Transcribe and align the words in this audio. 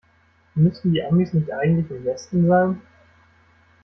Müssten 0.55 0.93
die 0.93 1.03
Amis 1.03 1.31
nicht 1.31 1.51
eigentlich 1.53 1.91
im 1.91 2.03
Westen 2.05 2.47
sein? 2.47 2.81